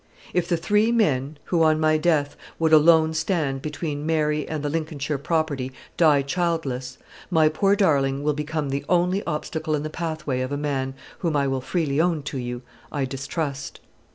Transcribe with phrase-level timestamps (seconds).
[0.33, 4.69] If the three men who, on my death, would alone stand between Mary and the
[4.71, 6.97] Lincolnshire property die childless,
[7.29, 11.35] my poor darling will become the only obstacle in the pathway of a man whom,
[11.37, 13.79] I will freely own to you, I distrust.